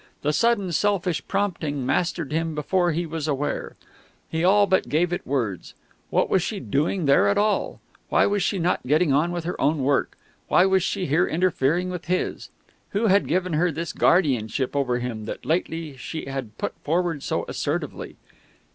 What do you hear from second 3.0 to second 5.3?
was aware. He all but gave it